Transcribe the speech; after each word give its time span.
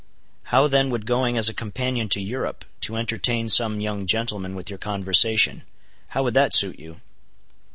"How 0.45 0.67
then 0.67 0.89
would 0.89 1.05
going 1.05 1.37
as 1.37 1.47
a 1.47 1.53
companion 1.53 2.09
to 2.09 2.19
Europe, 2.19 2.65
to 2.79 2.95
entertain 2.95 3.49
some 3.51 3.79
young 3.79 4.07
gentleman 4.07 4.55
with 4.55 4.67
your 4.67 4.79
conversation,—how 4.79 6.23
would 6.23 6.33
that 6.33 6.55
suit 6.55 6.79
you?" 6.79 7.01